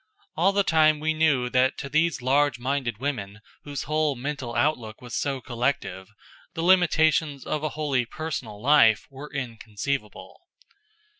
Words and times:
All 0.35 0.51
the 0.51 0.63
time 0.63 0.99
we 0.99 1.13
knew 1.13 1.47
that 1.51 1.77
to 1.77 1.87
these 1.87 2.23
large 2.23 2.57
minded 2.57 2.97
women 2.97 3.39
whose 3.65 3.83
whole 3.83 4.15
mental 4.15 4.55
outlook 4.55 4.99
was 4.99 5.13
so 5.15 5.39
collective, 5.41 6.09
the 6.55 6.63
limitations 6.63 7.45
of 7.45 7.61
a 7.63 7.69
wholly 7.77 8.05
personal 8.07 8.59
life 8.59 9.05
were 9.11 9.31
inconceivable. 9.31 10.47